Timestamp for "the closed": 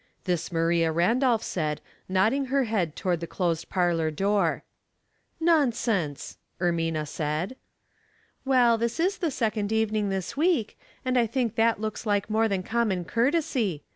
3.19-3.69